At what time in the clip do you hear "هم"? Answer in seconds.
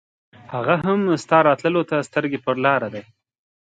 0.85-1.01